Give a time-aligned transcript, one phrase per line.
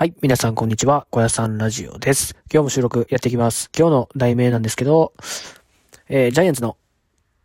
[0.00, 0.14] はい。
[0.22, 1.06] 皆さん、こんにちは。
[1.10, 2.34] 小屋さんラジオです。
[2.50, 3.68] 今日も収録やっていきます。
[3.78, 5.12] 今日の題名なんですけど、
[6.08, 6.78] えー、ジャイアンツの、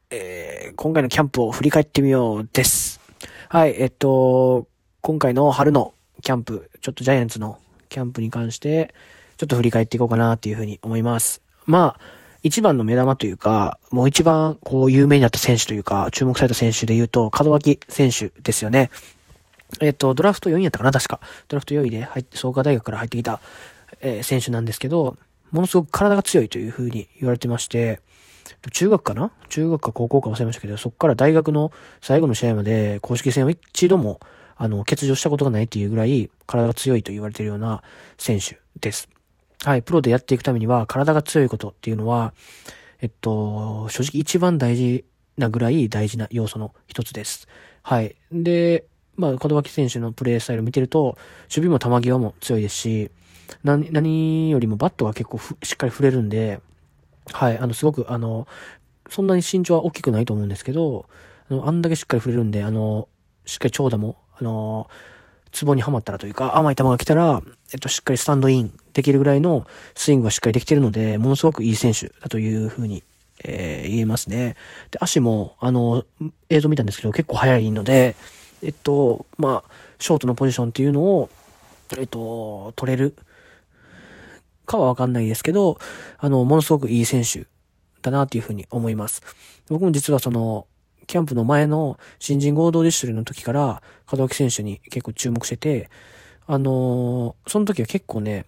[0.09, 3.01] えー、今回のキャンプを振り返ってみようです。
[3.49, 3.75] はい。
[3.77, 4.69] えっと、
[5.01, 8.95] 今回の春のキャンプ、ちょっとジャイアンツのキャンプに関して、
[9.35, 11.41] ちょっと振り返っていこうかなっていうふうに思います。
[11.65, 11.99] まあ、
[12.41, 18.91] 一番の目玉というか、もう一番こう有名になった選手というか、注目された選手で言うと、門脇選手ですよね。
[19.81, 21.19] えっ、と、ドラフト4位やったかな確か。
[21.47, 23.39] ドラフト4位で入って、創価大学から入ってきた、
[24.01, 25.17] えー選手なんですけど、
[25.51, 28.01] ものすごく体が強いという風に言われてまして、
[28.71, 29.31] 中学かな？
[29.49, 31.71] 中学か高校か忘れましたけど、そこから大学の
[32.01, 34.19] 最後の試合まで公式戦を一度も、
[34.55, 37.83] あの、欠場したことがないっていうぐらい体が強いと言われているような
[38.17, 39.09] 選手です。
[39.63, 42.33] はい、プロでやっていくためには体が強いことっていうのは、
[43.01, 45.05] えっと、正直一番大事
[45.37, 47.47] なぐらい大事な要素の一つです。
[47.81, 48.15] はい。
[48.31, 48.85] で、
[49.17, 53.11] まあ、門脇選手のプレースタイルを見てると、守備も球際も強いですし、
[53.63, 56.59] 何、何よりもバットが結構しっかり振れるんで、
[57.31, 58.47] はい、あの、すごく、あの、
[59.09, 61.05] そんなに身長は大きくないと思うんですけど、
[61.49, 63.07] あの、あんだけしっかり振れるんで、あの、
[63.45, 64.89] しっかり長打も、あの、
[65.51, 67.41] ツボにはまったらというか、甘い球が来たら、
[67.73, 73.03] えっと、しっかりスタンドインできるぐらいのスイングがしっかりできてるので、ものすごくいい選手だというふうに、
[73.43, 74.55] えー言えますね。
[74.91, 76.03] で、足も、あの、
[76.49, 78.15] 映像見たんですけど、結構速いので、
[78.65, 81.29] えっと、まあ、ショートのポジションっていうのを、
[81.97, 83.15] えっと、取れる？
[84.65, 85.77] かはわかんないですけど、
[86.17, 87.45] あの、ものすごくいい選手
[88.01, 89.21] だなっていうふうに思います。
[89.69, 90.65] 僕も実はその、
[91.05, 95.89] キャンプの前の新人合同ディストリの時から、門脇選手に結構注目してて、
[96.47, 98.45] あのーその時は結構ね、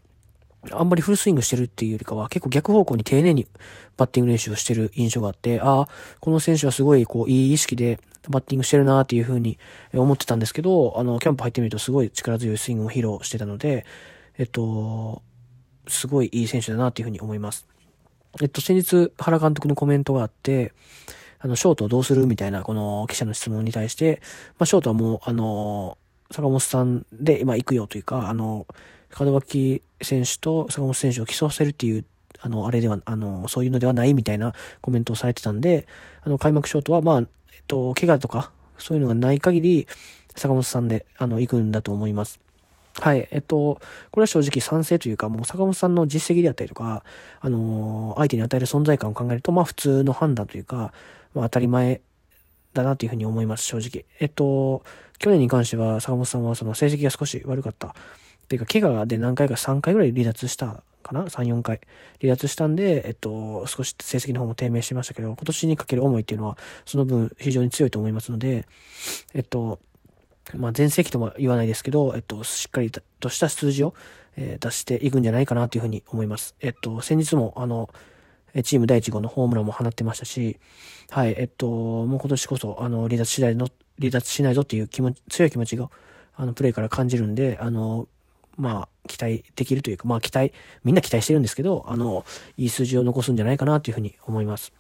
[0.72, 3.46] あんまりフルスイングしてるっていうよりかは、結構逆方向に丁寧に
[3.96, 9.58] バッティング練習をしてる印象があって、ああ、この選手はすごいこう、いい意識でバッティングしてるなっていう風に
[9.94, 13.86] 思ってたんですけど、あの、キャンプ入ってみるとすごい力強いスイングを披露してたので、
[14.38, 15.22] えっと、
[15.88, 17.68] すごいいい選手だなっていう風に思います。
[18.42, 20.74] えっと、先日、原監督のコメントがあって、
[21.40, 24.22] あの、ショートをどうするみたいな、この記者の質問に対して、
[24.60, 25.98] まあ、ショートはもう、あの、
[26.32, 28.68] 坂本さんで今行くよというか、あの、
[29.18, 32.06] 門脇選手と坂本選手を競わせるっていう、
[32.40, 35.88] あの、あれでは、あの、そういうのではないみたいなコメントをされてたんで、
[36.22, 37.24] あの、開幕ショートは、まあ、
[37.68, 39.88] と、怪我とか、そういうのがない限り、
[40.36, 42.40] 坂本さんで、あの、行くんだと思います。
[43.00, 43.28] はい。
[43.32, 43.80] えっと、
[44.12, 47.04] これは正直賛成というか、もう坂本さんの実績であったりとか、
[47.40, 50.94] あのー相手に与える存在感を考えると、まあ普通の判断というか、
[51.36, 52.02] まあ当たり前
[52.74, 54.06] だなというふうに思います、正直。
[54.20, 54.84] えっと、
[55.20, 57.96] 去年に関しては坂本さんはその成績が少し悪かった。
[58.48, 61.82] っていうか、怪我で何回か3回ぐらい離脱したかな ?3、4回。
[62.22, 68.66] 離脱したんで、えっと、少し成績の方も低迷してましたけど、今年にかける思いっていうのは、その分非常に強いと思いますので、
[69.34, 69.80] えっと、
[70.56, 73.94] まあ、全盛期とも言わないですけど、えっと、しっかりとした数字を、
[74.38, 76.56] えー出していくんじゃないかなというふうに思います。
[76.62, 77.90] えっと、先日も、あの、
[78.64, 80.60] チーム第1号のホームランも放ってましたし、
[81.10, 83.68] はい、えっと、もう今年こそ、あの、離脱しないの、
[84.00, 85.90] 離脱しないぞっていう気持ち、強い気持ちが、
[86.36, 88.08] あの、プレイから感じるんで、あの、
[88.58, 90.52] まあ、期待できるというか、まあ、期待、
[90.84, 92.26] みんな期待してるんですけど、あの、
[92.58, 94.74] いい数字を残すんじゃないかなというふうに思います。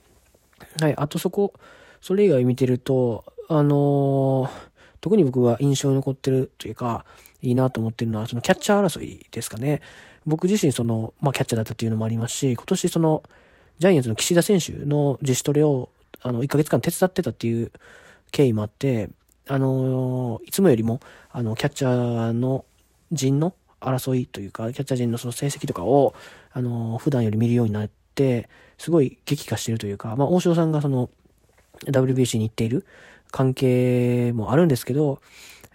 [0.82, 1.54] はい、あとそこ、
[2.02, 7.06] それ以外見てると、あのー特に僕が印象に残ってるというか、
[7.42, 9.82] いいなと思ってるのは、そのキャッチャー争いですかね。
[10.26, 13.24] 僕自身その、まあキャッチャーだったっていうのもありますし、今年その、
[13.80, 15.90] ジャイアンツの岸田選手の自主トレを、
[16.22, 17.72] あの、1ヶ月間手伝ってたっていう
[18.32, 19.10] 経緯もあって、
[19.48, 21.00] あのーいつもよりも、
[21.32, 22.66] あの、キャッチャーの
[23.12, 26.14] 陣の争いというか、キャッチャー陣のその成績とかを、
[26.52, 31.10] あのー普段より見るようになって、すごい激化しているというか、まあ、大城さんがその、
[31.86, 32.86] WBC に行っている
[33.32, 35.22] 関係もあるんですけど、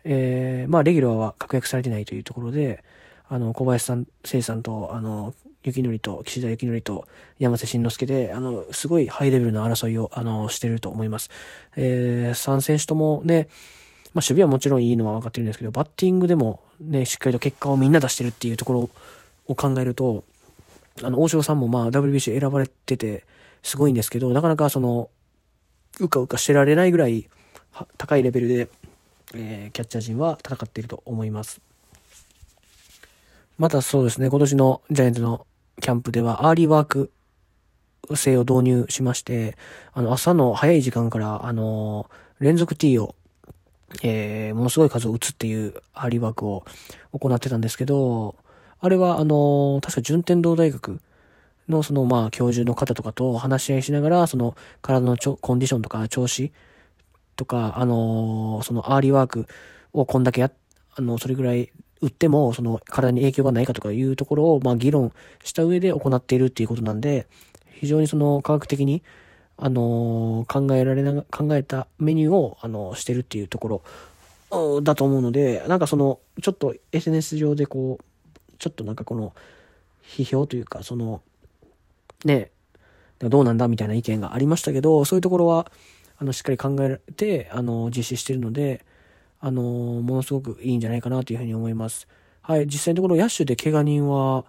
[0.05, 2.83] えー、まあ、レギュラーは確約されてないというところで、
[3.29, 7.07] あの、小林さん、聖さんと、あの、雪のりと、岸田雪のりと、
[7.39, 11.31] 山瀬慎之介で、あの、すごいハイレベルな争いを、あの、してると思います。
[11.77, 13.49] えー、3選手ともね、
[14.15, 18.91] まあ、守備はもちろんいいのは分かってるんですけど、バッティングでもね、しっかりと結果をみんな出してるっていうところ
[19.47, 20.25] を考えると、
[21.03, 23.25] あの、大城さんもまあ WBC 選ばれてて、
[23.63, 25.09] すごいんですけど、なかなかその、
[26.01, 27.29] うかうかしてられないぐらい
[27.97, 28.69] 高いレベルで、
[29.35, 31.61] えーキャッチャー陣は戦っていると思います。
[33.59, 35.47] またそうですね、今年のジャイアンツの
[35.81, 37.11] キャンプでは、アーリーワーク
[38.15, 39.57] 制を導入しまして、
[39.93, 42.11] あの、朝の早い時間から、あの
[42.41, 43.15] 連続 T を、
[44.03, 46.65] えーものすごい数を打つっていうアーリーワークを
[47.13, 48.37] 行ってたんですけど、
[48.81, 51.01] あれは、あの確か順天堂大学
[51.69, 56.53] のそのまあ教授の方とかと話し合いしながら、その体のちょコンディションとか調子
[57.37, 59.47] とか、あのそのアーリーワーク
[59.93, 60.51] をこんだけや、
[60.95, 65.13] あの、それぐらい打っても、その体に影響がないかとかいうところを、まあ議論
[65.45, 67.27] した上で行っているっていうことなんで、
[67.81, 69.03] 非常にその科学的に、
[69.57, 73.83] あのー、考えられな、考えたメニューを、あのー、してるっていうとこ
[74.51, 78.05] ろだと思うので、なんかその、ちょっと SNS 上でこう、
[78.59, 79.35] ちょっとなんかこの、
[80.03, 81.23] 批評というか、その、
[82.25, 82.51] ね、
[83.19, 85.71] どうなんだみたいな意見がありましたけど、そういうところは、
[86.19, 88.85] あの、しっかり考えて、あの、実施してるので、
[89.41, 92.07] あの、ものすごくいいんじゃないかなというふうに思います。
[92.43, 94.45] はい、実際のところ、野手で怪我人は、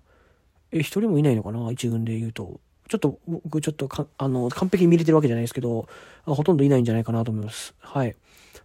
[0.71, 2.59] え、一人もいないのかな一軍で言うと。
[2.93, 5.87] ちょっと、僕、ちょっとか、あの、完璧に見れてるわけじゃないですけど、
[6.27, 7.73] ほとんどいないんじゃないかなと思います。
[7.79, 8.15] はい。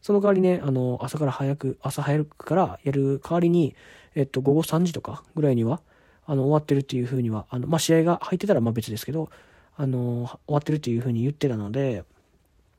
[0.03, 3.75] その代わりね、あの、朝から早く、朝早くからやる代わりに、
[4.15, 5.81] えっと、午後3時とかぐらいには、
[6.27, 9.31] あの、終わってるっていうふうには、あの、まあ、試合が入ってたらま別ですけど、
[9.79, 12.05] あの、終わってるっていうふうに言ってたので、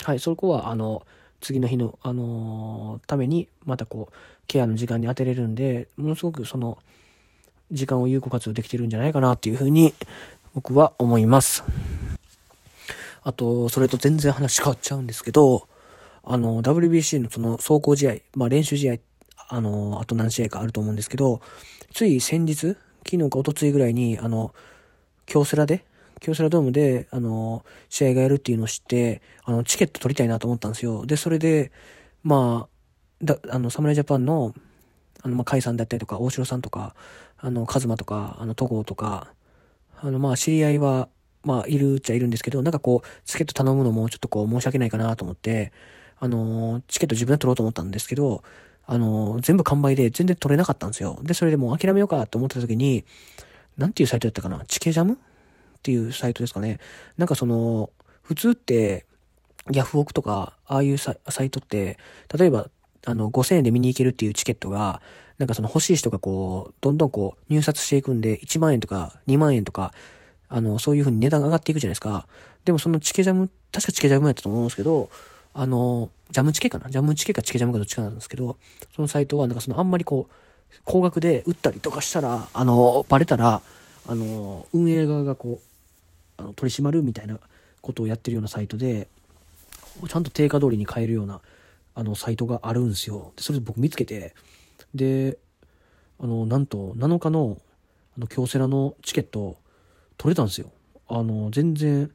[0.04, 1.04] はい、そこは、あの、
[1.42, 4.14] 次の日の、あのために、またこう、
[4.46, 6.78] ケアの時間に当てれるんで、ものすごくその、
[7.72, 9.94] 時間を有効活用できてるんじゃないかなっていうふうに、
[10.54, 11.64] 僕は思います。
[13.22, 15.68] あと、それと全然話変わっちゃうんですけど、
[16.24, 18.98] あの、WBC のその走行試合、まあ練習試合、
[19.50, 21.42] あの、あと何試合かあると思うんですけど、
[21.94, 22.76] つい先日、
[23.06, 24.54] 昨日か一昨日ぐらいに、あの、
[25.26, 25.86] 京セラで、
[26.20, 31.06] 京セラドームで、あの、試合がやるっていうのを知って、あの、チケット取りたいなと思ったんですよ。
[31.06, 31.72] で、それで、
[32.24, 34.54] まあ、だ、あの、侍ジャパンの、
[35.22, 36.96] あの、まあ、甲斐さんだったりとか、大城さんとか、
[37.38, 39.32] あの、カズマとか、あの、戸郷とか、
[40.02, 41.10] あの、まあ、知り合いは、
[41.44, 45.72] まあ、いるっちゃいるんですけど、なんかこう、チケット頼むのもちょっとこう、申し訳ないかなと思って、
[46.20, 48.44] あの、チケット自分で取ろうと思ったんですけど、
[48.86, 51.20] あの、全部完売で全然取れなかったんですよ。
[51.24, 53.06] で、それでもう諦めようかと思った時に、
[53.78, 54.66] なんていうサイトだったかな？
[54.68, 55.14] チケジャム？
[55.14, 55.18] っ
[55.82, 56.80] ていうサイトですかね。
[57.18, 57.92] なんかその、
[58.22, 59.06] 普通って、
[59.72, 61.98] ヤフオクとか、ああいうサイトって、
[62.38, 62.70] 例えば、
[63.06, 65.02] あの、5000円で見に行けるっていうチケットが、
[65.40, 69.94] なんかその欲しい人がこう、どんどんこう、入札していくんで、1万円とか2万円とか、
[70.50, 72.28] あの、そういう風に値段が上がっていくじゃないですか。
[72.66, 75.10] でもそのチケジャム、確かチケジャムやったと思うんですけど、
[75.54, 76.90] あの、ジャムチケかな？
[76.90, 78.58] ジャムチケかチケジャムかどっちかなんですけど、
[78.96, 80.34] そのサイトはなんかそのあんまりこう、
[80.84, 83.62] 高額で売ったりとかしたら、あの、バレたら、
[84.08, 87.40] あの、運営側がこう、あの取り締まるみたいな
[87.82, 89.08] ことをやってるようなサイトで、
[90.08, 91.42] ちゃんと定価通りに買えるような、
[91.96, 93.34] あの、サイトがあるんですよ。
[93.36, 94.36] で、それ僕見つけて、
[94.96, 95.38] で、
[96.20, 97.58] あの、なんと、7日の、
[98.18, 99.58] あの、京セラのチケット、
[100.18, 100.72] 取れたんですよ。
[101.08, 102.12] あの、全然、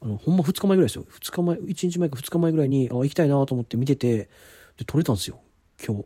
[0.00, 1.04] あの、ほんま2日前ぐらいですよ。
[1.08, 4.28] 2日前、1日前か2日前ぐらいに、あ、行きたいなと思って見てて、
[4.76, 5.40] で、取れたんですよ。
[5.84, 6.04] 今日。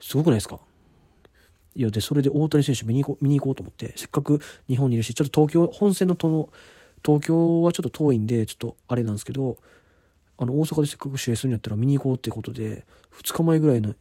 [0.00, 0.60] すごくないですか？
[1.74, 6.48] いや、で、それで大谷選手見に行こう、見に行こうと思って、せっかく日本にいるし、ちょっと東京、本線のとの、
[7.04, 9.56] 東京はちょっと遠いんで、ちょっとあれなんですけど、
[10.38, 13.94] あの、大阪でせっかく試合するんやったら見に行こうってことで、2日前ぐらいの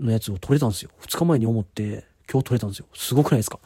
[0.00, 0.90] のやつを取れたんですよ。
[1.02, 2.86] 2日前に思って、今日取れたんですよ。
[2.94, 3.60] すごくないですか？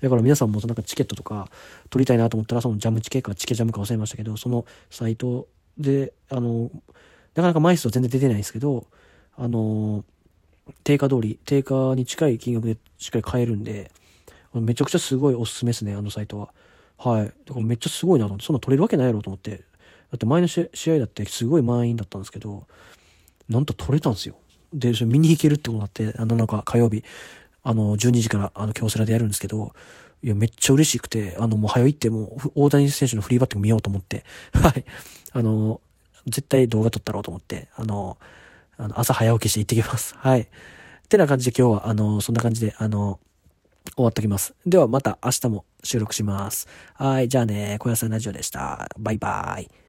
[0.00, 1.48] だから皆さんもなんかチケットとか
[1.90, 5.48] 取りたいなと思ったら、そのジャムチケかチケジャムか忘れましたけど、そのサイト
[5.78, 6.70] で、あの、
[7.34, 8.86] なかなか枚数は全然出てないんですけど、
[9.36, 10.04] あの、
[10.84, 13.90] 定価通り、定価に近い金額でしっかり買えるんで、
[14.54, 16.52] めちゃくちゃすごいおすすめですね、あのサイトは。
[16.98, 17.24] はい。
[17.24, 19.56] だからめっちゃすごいなと思って、そんな取れるわけないやろと思って。
[20.10, 22.66] だって前の試合だってすごい満員だったんですけど、
[23.48, 24.36] なんと取れたんですよ。
[24.72, 27.04] で、それ見に行けるってことになって、あのなんか火曜日、
[27.62, 29.72] あの、12時からあの、京セラでやるんですけど、
[30.22, 34.24] いや、めっちゃ嬉しくて、あの、もう早行ってもう、大谷選手のフリーバッティング見ようと思って、
[34.54, 34.84] はい。
[35.32, 35.80] あの、
[36.26, 38.18] 絶対動画撮ったろうと思って、あの、
[38.78, 40.14] あの朝早起きして行ってきます。
[40.18, 40.40] はい。
[40.42, 40.46] っ
[41.08, 43.18] てな感じで今日は、あの、そんな感じで、あの、
[43.96, 44.54] 終わっときます。
[44.64, 46.68] ではまた明日も収録します。
[46.94, 47.28] はい。
[47.28, 48.88] じゃあね、小屋さんラジオでした。
[48.96, 49.68] バイバイ。